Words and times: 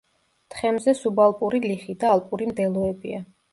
თხემზე 0.55 0.95
სუბალპური 1.01 1.61
ლიხი 1.67 1.97
და 2.05 2.11
ალპური 2.17 2.51
მდელოებია. 2.55 3.25